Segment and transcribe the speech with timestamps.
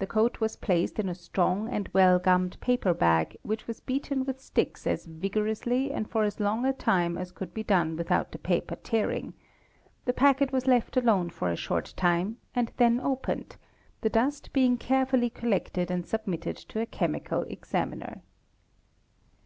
[0.00, 4.26] The coat was placed in a strong and well gummed paper bag which was beaten
[4.26, 8.32] with sticks as vigorously and for as long a time as could be done without
[8.32, 9.32] the paper tearing;
[10.04, 13.56] the packet was left alone for a short time and then opened,
[14.02, 18.20] the dust being carefully collected and submitted te a Chemical Examiner.